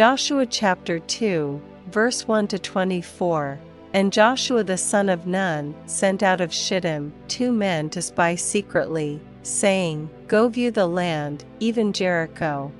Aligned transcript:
Joshua 0.00 0.46
chapter 0.46 0.98
2, 0.98 1.60
verse 1.90 2.26
1 2.26 2.48
to 2.48 2.58
24. 2.58 3.60
And 3.92 4.10
Joshua 4.10 4.64
the 4.64 4.78
son 4.78 5.10
of 5.10 5.26
Nun 5.26 5.74
sent 5.84 6.22
out 6.22 6.40
of 6.40 6.54
Shittim 6.54 7.12
two 7.28 7.52
men 7.52 7.90
to 7.90 8.00
spy 8.00 8.34
secretly, 8.34 9.20
saying, 9.42 10.08
Go 10.26 10.48
view 10.48 10.70
the 10.70 10.86
land, 10.86 11.44
even 11.60 11.92
Jericho. 11.92 12.72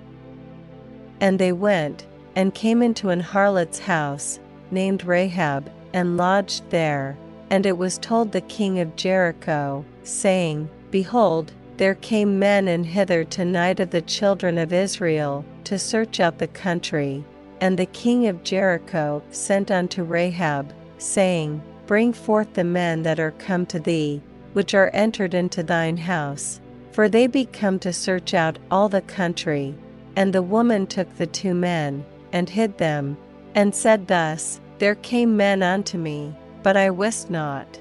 And 1.21 1.39
they 1.39 1.53
went, 1.53 2.07
and 2.37 2.55
came 2.55 2.83
into 2.83 3.11
an 3.11 3.21
harlot's 3.21 3.81
house, 3.81 4.41
named 4.71 5.05
Rahab, 5.05 5.71
and 5.93 6.17
lodged 6.17 6.71
there. 6.71 7.19
And 7.51 7.67
it 7.67 7.77
was 7.77 7.99
told 7.99 8.33
the 8.33 8.41
king 8.41 8.81
of 8.81 8.97
Jericho, 8.97 9.85
saying, 10.05 10.71
Behold, 10.91 11.53
there 11.81 11.95
came 11.95 12.39
men 12.39 12.69
in 12.69 12.85
hither 12.85 13.25
tonight 13.25 13.81
of 13.81 13.89
the 13.89 14.03
children 14.03 14.59
of 14.59 14.71
Israel, 14.71 15.43
to 15.65 15.79
search 15.79 16.21
out 16.21 16.37
the 16.37 16.47
country. 16.47 17.25
And 17.63 17.79
the 17.79 17.87
king 17.87 18.27
of 18.27 18.45
Jericho 18.45 19.23
sent 19.31 19.71
unto 19.71 20.03
Rahab, 20.03 20.75
saying, 20.99 21.63
Bring 21.87 22.13
forth 22.13 22.53
the 22.53 22.65
men 22.65 23.03
that 23.05 23.19
are 23.19 23.31
come 23.31 23.65
to 23.65 23.81
thee, 23.81 24.21
which 24.53 24.75
are 24.75 24.91
entered 24.93 25.33
into 25.33 25.63
thine 25.63 25.97
house, 25.97 26.61
for 26.93 27.09
they 27.09 27.27
be 27.27 27.47
come 27.47 27.79
to 27.79 27.95
search 27.95 28.35
out 28.35 28.59
all 28.71 28.91
the 28.91 29.01
country. 29.01 29.75
And 30.17 30.35
the 30.35 30.43
woman 30.43 30.87
took 30.87 31.17
the 31.17 31.27
two 31.27 31.55
men, 31.55 32.05
and 32.31 32.51
hid 32.51 32.77
them, 32.77 33.17
and 33.55 33.75
said 33.75 34.07
thus, 34.07 34.61
There 34.81 34.97
came 34.97 35.35
men 35.35 35.63
unto 35.63 35.97
me, 35.97 36.37
but 36.63 36.77
I 36.77 36.91
wist 36.91 37.31
not 37.31 37.81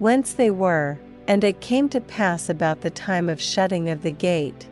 whence 0.00 0.34
they 0.34 0.50
were. 0.50 0.98
And 1.26 1.42
it 1.42 1.60
came 1.60 1.88
to 1.88 2.00
pass 2.00 2.48
about 2.48 2.82
the 2.82 2.90
time 2.90 3.28
of 3.28 3.40
shutting 3.40 3.88
of 3.88 4.02
the 4.02 4.10
gate, 4.10 4.68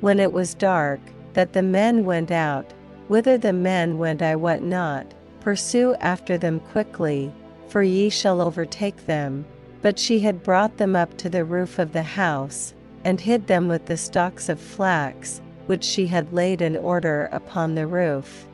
when 0.00 0.20
it 0.20 0.32
was 0.32 0.54
dark, 0.54 1.00
that 1.32 1.52
the 1.52 1.62
men 1.62 2.04
went 2.04 2.30
out, 2.30 2.72
whither 3.08 3.36
the 3.36 3.52
men 3.52 3.98
went 3.98 4.22
I 4.22 4.36
wot 4.36 4.62
not, 4.62 5.12
pursue 5.40 5.94
after 5.96 6.38
them 6.38 6.60
quickly, 6.60 7.32
for 7.66 7.82
ye 7.82 8.08
shall 8.08 8.40
overtake 8.40 9.06
them. 9.06 9.44
But 9.82 9.98
she 9.98 10.20
had 10.20 10.42
brought 10.42 10.76
them 10.76 10.94
up 10.94 11.16
to 11.18 11.28
the 11.28 11.44
roof 11.44 11.78
of 11.78 11.92
the 11.92 12.02
house, 12.02 12.74
and 13.04 13.20
hid 13.20 13.46
them 13.46 13.68
with 13.68 13.86
the 13.86 13.96
stalks 13.96 14.48
of 14.48 14.60
flax, 14.60 15.40
which 15.66 15.84
she 15.84 16.06
had 16.06 16.32
laid 16.32 16.62
in 16.62 16.76
order 16.76 17.28
upon 17.32 17.74
the 17.74 17.86
roof. 17.86 18.46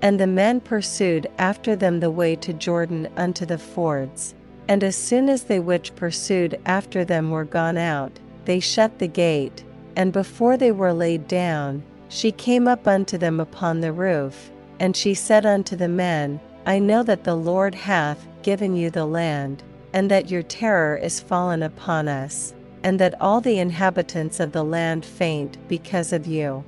And 0.00 0.18
the 0.18 0.26
men 0.26 0.60
pursued 0.60 1.26
after 1.38 1.74
them 1.74 2.00
the 2.00 2.10
way 2.10 2.36
to 2.36 2.52
Jordan 2.52 3.08
unto 3.16 3.44
the 3.44 3.58
fords. 3.58 4.34
And 4.68 4.84
as 4.84 4.96
soon 4.96 5.30
as 5.30 5.44
they 5.44 5.58
which 5.58 5.96
pursued 5.96 6.60
after 6.66 7.04
them 7.04 7.30
were 7.30 7.44
gone 7.44 7.78
out, 7.78 8.12
they 8.44 8.60
shut 8.60 8.98
the 8.98 9.08
gate, 9.08 9.64
and 9.96 10.12
before 10.12 10.56
they 10.56 10.70
were 10.70 10.92
laid 10.92 11.26
down, 11.26 11.82
she 12.08 12.30
came 12.30 12.68
up 12.68 12.86
unto 12.86 13.18
them 13.18 13.40
upon 13.40 13.80
the 13.80 13.92
roof, 13.92 14.50
and 14.78 14.94
she 14.94 15.14
said 15.14 15.44
unto 15.44 15.74
the 15.74 15.88
men, 15.88 16.38
I 16.66 16.78
know 16.78 17.02
that 17.02 17.24
the 17.24 17.34
Lord 17.34 17.74
hath 17.74 18.26
given 18.42 18.76
you 18.76 18.90
the 18.90 19.06
land, 19.06 19.62
and 19.92 20.10
that 20.10 20.30
your 20.30 20.42
terror 20.42 20.96
is 20.96 21.18
fallen 21.18 21.62
upon 21.62 22.08
us, 22.08 22.54
and 22.82 23.00
that 23.00 23.20
all 23.20 23.40
the 23.40 23.58
inhabitants 23.58 24.38
of 24.38 24.52
the 24.52 24.64
land 24.64 25.04
faint 25.04 25.56
because 25.66 26.12
of 26.12 26.26
you. 26.26 26.62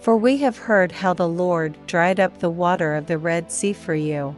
For 0.00 0.16
we 0.16 0.36
have 0.38 0.58
heard 0.58 0.92
how 0.92 1.14
the 1.14 1.28
Lord 1.28 1.76
dried 1.86 2.20
up 2.20 2.38
the 2.38 2.50
water 2.50 2.94
of 2.94 3.06
the 3.06 3.18
Red 3.18 3.50
Sea 3.50 3.72
for 3.72 3.94
you. 3.94 4.36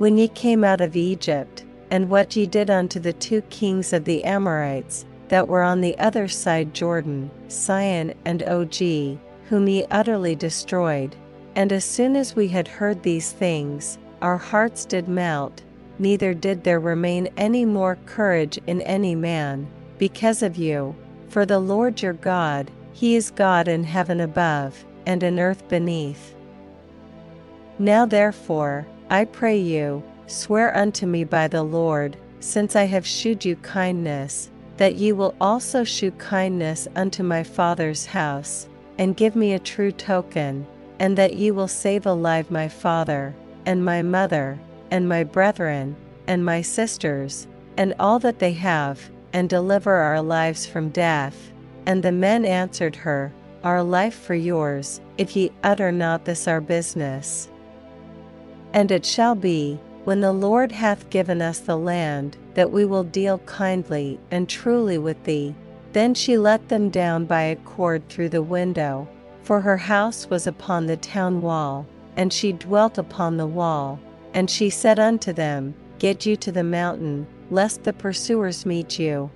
When 0.00 0.16
ye 0.16 0.28
came 0.28 0.64
out 0.64 0.80
of 0.80 0.96
Egypt, 0.96 1.62
and 1.90 2.08
what 2.08 2.34
ye 2.34 2.46
did 2.46 2.70
unto 2.70 2.98
the 2.98 3.12
two 3.12 3.42
kings 3.50 3.92
of 3.92 4.06
the 4.06 4.24
Amorites, 4.24 5.04
that 5.28 5.46
were 5.46 5.62
on 5.62 5.82
the 5.82 5.98
other 5.98 6.26
side 6.26 6.72
Jordan, 6.72 7.30
Sihon 7.48 8.14
and 8.24 8.42
Og, 8.44 8.74
whom 9.50 9.68
ye 9.68 9.84
utterly 9.90 10.34
destroyed. 10.34 11.14
And 11.54 11.70
as 11.70 11.84
soon 11.84 12.16
as 12.16 12.34
we 12.34 12.48
had 12.48 12.66
heard 12.66 13.02
these 13.02 13.32
things, 13.32 13.98
our 14.22 14.38
hearts 14.38 14.86
did 14.86 15.06
melt, 15.06 15.62
neither 15.98 16.32
did 16.32 16.64
there 16.64 16.80
remain 16.80 17.28
any 17.36 17.66
more 17.66 17.98
courage 18.06 18.58
in 18.66 18.80
any 18.80 19.14
man, 19.14 19.68
because 19.98 20.42
of 20.42 20.56
you. 20.56 20.96
For 21.28 21.44
the 21.44 21.60
Lord 21.60 22.00
your 22.00 22.14
God, 22.14 22.70
He 22.94 23.16
is 23.16 23.30
God 23.30 23.68
in 23.68 23.84
heaven 23.84 24.20
above, 24.20 24.82
and 25.04 25.22
in 25.22 25.38
earth 25.38 25.68
beneath. 25.68 26.34
Now 27.78 28.06
therefore, 28.06 28.86
I 29.12 29.24
pray 29.24 29.58
you, 29.58 30.04
swear 30.28 30.76
unto 30.76 31.04
me 31.04 31.24
by 31.24 31.48
the 31.48 31.64
Lord, 31.64 32.16
since 32.38 32.76
I 32.76 32.84
have 32.84 33.04
shewed 33.04 33.44
you 33.44 33.56
kindness, 33.56 34.50
that 34.76 34.94
ye 34.94 35.10
will 35.10 35.34
also 35.40 35.82
shew 35.82 36.12
kindness 36.12 36.86
unto 36.94 37.24
my 37.24 37.42
father's 37.42 38.06
house, 38.06 38.68
and 38.98 39.16
give 39.16 39.34
me 39.34 39.52
a 39.52 39.58
true 39.58 39.90
token, 39.90 40.64
and 41.00 41.18
that 41.18 41.34
ye 41.34 41.50
will 41.50 41.66
save 41.66 42.06
alive 42.06 42.52
my 42.52 42.68
father, 42.68 43.34
and 43.66 43.84
my 43.84 44.00
mother, 44.00 44.60
and 44.92 45.08
my 45.08 45.24
brethren, 45.24 45.96
and 46.28 46.44
my 46.44 46.62
sisters, 46.62 47.48
and 47.76 47.92
all 47.98 48.20
that 48.20 48.38
they 48.38 48.52
have, 48.52 49.10
and 49.32 49.48
deliver 49.48 49.92
our 49.92 50.22
lives 50.22 50.66
from 50.66 50.88
death. 50.90 51.50
And 51.84 52.00
the 52.00 52.12
men 52.12 52.44
answered 52.44 52.94
her, 52.94 53.32
Our 53.64 53.82
life 53.82 54.14
for 54.14 54.36
yours, 54.36 55.00
if 55.18 55.34
ye 55.34 55.50
utter 55.64 55.90
not 55.90 56.26
this 56.26 56.46
our 56.46 56.60
business. 56.60 57.49
And 58.72 58.90
it 58.90 59.04
shall 59.04 59.34
be, 59.34 59.78
when 60.04 60.20
the 60.20 60.32
Lord 60.32 60.72
hath 60.72 61.10
given 61.10 61.42
us 61.42 61.58
the 61.58 61.76
land, 61.76 62.36
that 62.54 62.70
we 62.70 62.84
will 62.84 63.04
deal 63.04 63.38
kindly 63.38 64.18
and 64.30 64.48
truly 64.48 64.98
with 64.98 65.22
thee. 65.24 65.54
Then 65.92 66.14
she 66.14 66.38
let 66.38 66.68
them 66.68 66.88
down 66.88 67.26
by 67.26 67.42
a 67.42 67.56
cord 67.56 68.08
through 68.08 68.28
the 68.28 68.42
window, 68.42 69.08
for 69.42 69.60
her 69.60 69.76
house 69.76 70.30
was 70.30 70.46
upon 70.46 70.86
the 70.86 70.96
town 70.96 71.42
wall, 71.42 71.86
and 72.16 72.32
she 72.32 72.52
dwelt 72.52 72.96
upon 72.96 73.36
the 73.36 73.46
wall. 73.46 73.98
And 74.32 74.48
she 74.48 74.70
said 74.70 74.98
unto 74.98 75.32
them, 75.32 75.74
Get 75.98 76.24
you 76.24 76.36
to 76.36 76.52
the 76.52 76.64
mountain, 76.64 77.26
lest 77.50 77.82
the 77.82 77.92
pursuers 77.92 78.64
meet 78.64 78.98
you. 78.98 79.30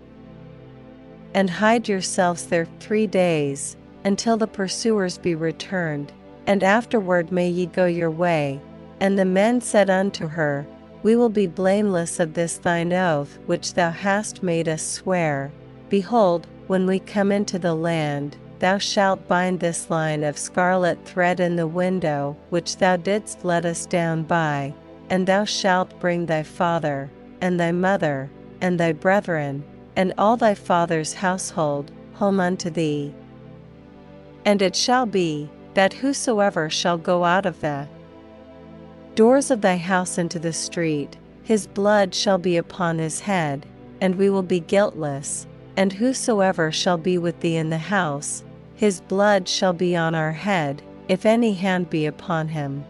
And 1.34 1.50
hide 1.50 1.89
yourselves 1.89 2.47
there 2.47 2.69
three 2.78 3.09
days, 3.09 3.77
until 4.05 4.37
the 4.37 4.47
pursuers 4.47 5.19
be 5.19 5.34
returned, 5.34 6.12
and 6.47 6.62
afterward 6.62 7.33
may 7.33 7.49
ye 7.49 7.67
go 7.67 7.87
your 7.87 8.11
way. 8.11 8.61
And 9.00 9.19
the 9.19 9.25
men 9.25 9.60
said 9.60 9.91
unto 9.91 10.28
her, 10.28 10.66
We 11.03 11.16
will 11.16 11.28
be 11.28 11.47
blameless 11.47 12.21
of 12.21 12.34
this 12.34 12.56
thine 12.59 12.93
oath 12.93 13.38
which 13.47 13.75
thou 13.75 13.91
hast 13.91 14.43
made 14.43 14.69
us 14.69 14.82
swear. 14.82 15.53
Behold, 15.88 16.47
when 16.66 16.87
we 16.87 16.99
come 16.99 17.31
into 17.31 17.59
the 17.59 17.75
land, 17.75 18.37
thou 18.59 18.78
shalt 18.78 19.28
bind 19.28 19.60
this 19.60 19.91
line 19.91 20.25
of 20.25 20.38
scarlet 20.38 21.05
thread 21.05 21.41
in 21.41 21.56
the 21.56 21.66
window 21.66 22.37
which 22.50 22.78
thou 22.78 22.97
didst 22.97 23.44
let 23.44 23.65
us 23.66 23.84
down 23.84 24.22
by, 24.22 24.72
and 25.11 25.26
thou 25.26 25.44
shalt 25.44 25.99
bring 26.00 26.26
thy 26.26 26.43
father, 26.43 27.11
and 27.41 27.61
thy 27.61 27.72
mother, 27.72 28.31
and 28.61 28.81
thy 28.81 28.93
brethren, 28.93 29.62
and 29.97 30.15
all 30.16 30.37
thy 30.37 30.55
father's 30.55 31.12
household, 31.12 31.91
home 32.15 32.41
unto 32.41 32.71
thee. 32.71 33.12
And 34.44 34.62
it 34.62 34.75
shall 34.75 35.05
be, 35.05 35.50
that 35.75 35.93
whosoever 35.93 36.71
shall 36.71 36.97
go 36.97 37.25
out 37.25 37.44
of 37.44 37.61
the 37.61 37.88
doors 39.14 39.50
of 39.50 39.60
thy 39.60 39.76
house 39.76 40.19
into 40.19 40.38
the 40.38 40.52
street, 40.52 41.16
his 41.42 41.66
blood 41.66 42.14
shall 42.14 42.38
be 42.38 42.56
upon 42.56 42.98
his 42.98 43.20
head, 43.20 43.66
and 44.00 44.14
we 44.16 44.30
will 44.30 44.42
be 44.42 44.60
guiltless. 44.60 45.47
And 45.76 45.92
whosoever 45.92 46.70
shall 46.70 46.98
be 46.98 47.19
with 47.19 47.41
thee 47.41 47.56
in 47.56 47.70
the 47.70 47.78
house, 47.78 48.44
his 48.75 49.00
blood 49.00 49.48
shall 49.48 49.72
be 49.72 49.97
on 49.97 50.14
our 50.14 50.32
head, 50.32 50.82
if 51.08 51.26
any 51.26 51.52
hand 51.52 51.91
be 51.91 52.06
upon 52.06 52.48
him. 52.48 52.84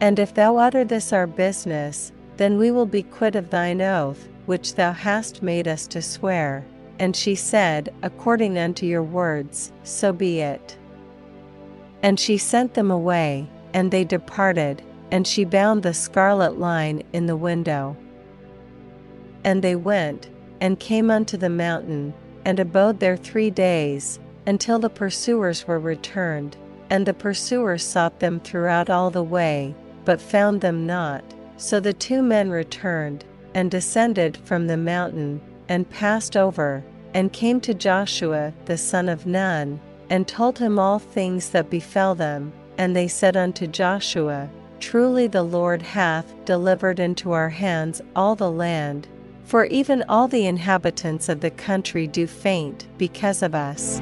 And 0.00 0.18
if 0.18 0.34
thou 0.34 0.58
utter 0.58 0.84
this 0.84 1.12
our 1.12 1.26
business, 1.26 2.12
then 2.36 2.56
we 2.56 2.70
will 2.70 2.86
be 2.86 3.02
quit 3.02 3.34
of 3.34 3.50
thine 3.50 3.82
oath, 3.82 4.28
which 4.46 4.74
thou 4.74 4.92
hast 4.92 5.42
made 5.42 5.66
us 5.66 5.86
to 5.88 6.00
swear. 6.00 6.64
And 6.98 7.16
she 7.16 7.34
said, 7.34 7.92
According 8.02 8.58
unto 8.58 8.86
your 8.86 9.02
words, 9.02 9.72
so 9.82 10.12
be 10.12 10.40
it. 10.40 10.76
And 12.02 12.18
she 12.18 12.38
sent 12.38 12.74
them 12.74 12.90
away, 12.90 13.48
and 13.74 13.90
they 13.90 14.04
departed, 14.04 14.82
and 15.10 15.26
she 15.26 15.44
bound 15.44 15.82
the 15.82 15.94
scarlet 15.94 16.58
line 16.58 17.02
in 17.12 17.26
the 17.26 17.36
window. 17.36 17.96
And 19.44 19.62
they 19.62 19.76
went, 19.76 20.28
and 20.60 20.80
came 20.80 21.10
unto 21.10 21.36
the 21.36 21.50
mountain, 21.50 22.12
and 22.44 22.58
abode 22.58 23.00
there 23.00 23.16
three 23.16 23.50
days, 23.50 24.18
until 24.46 24.78
the 24.78 24.90
pursuers 24.90 25.66
were 25.66 25.78
returned. 25.78 26.56
And 26.90 27.04
the 27.04 27.14
pursuers 27.14 27.82
sought 27.82 28.20
them 28.20 28.40
throughout 28.40 28.88
all 28.88 29.10
the 29.10 29.22
way, 29.22 29.74
but 30.04 30.20
found 30.20 30.60
them 30.60 30.86
not. 30.86 31.22
So 31.58 31.80
the 31.80 31.92
two 31.92 32.22
men 32.22 32.50
returned, 32.50 33.24
and 33.54 33.70
descended 33.70 34.38
from 34.38 34.66
the 34.66 34.76
mountain, 34.76 35.40
and 35.68 35.88
passed 35.90 36.36
over, 36.36 36.82
and 37.14 37.32
came 37.32 37.60
to 37.60 37.74
Joshua 37.74 38.52
the 38.64 38.78
son 38.78 39.08
of 39.08 39.26
Nun, 39.26 39.80
and 40.08 40.26
told 40.26 40.58
him 40.58 40.78
all 40.78 40.98
things 40.98 41.50
that 41.50 41.68
befell 41.68 42.14
them. 42.14 42.52
And 42.78 42.96
they 42.96 43.08
said 43.08 43.36
unto 43.36 43.66
Joshua, 43.66 44.48
Truly 44.80 45.26
the 45.26 45.42
Lord 45.42 45.82
hath 45.82 46.32
delivered 46.44 47.00
into 47.00 47.32
our 47.32 47.48
hands 47.48 48.00
all 48.14 48.36
the 48.36 48.50
land, 48.50 49.08
for 49.44 49.64
even 49.66 50.04
all 50.08 50.28
the 50.28 50.46
inhabitants 50.46 51.28
of 51.28 51.40
the 51.40 51.50
country 51.50 52.06
do 52.06 52.26
faint 52.26 52.86
because 52.96 53.42
of 53.42 53.54
us. 53.54 54.00